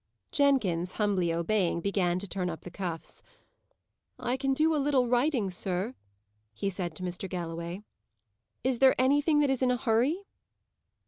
Jenkins, 0.31 0.93
humbly 0.93 1.31
obeying, 1.31 1.79
began 1.79 2.17
to 2.17 2.27
turn 2.27 2.49
up 2.49 2.61
the 2.61 2.71
cuffs. 2.71 3.21
"I 4.17 4.35
can 4.35 4.55
do 4.55 4.73
a 4.75 4.81
little 4.81 5.07
writing, 5.07 5.51
sir," 5.51 5.93
he 6.55 6.71
said 6.71 6.95
to 6.95 7.03
Mr. 7.03 7.29
Galloway, 7.29 7.83
"Is 8.63 8.79
there 8.79 8.95
anything 8.97 9.41
that 9.41 9.51
is 9.51 9.61
in 9.61 9.69
a 9.69 9.77
hurry?" 9.77 10.23